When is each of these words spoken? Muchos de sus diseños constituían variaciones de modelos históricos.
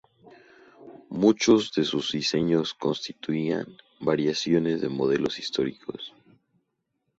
Muchos 1.11 1.71
de 1.73 1.83
sus 1.85 2.11
diseños 2.13 2.73
constituían 2.73 3.67
variaciones 3.99 4.81
de 4.81 4.89
modelos 4.89 5.37
históricos. 5.37 6.15